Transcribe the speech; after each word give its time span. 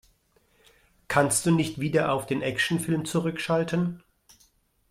Kannst 1.09 1.45
du 1.45 1.51
nicht 1.51 1.79
wieder 1.79 2.11
auf 2.11 2.25
den 2.25 2.41
Actionfilm 2.41 3.05
zurückschalten? 3.05 4.01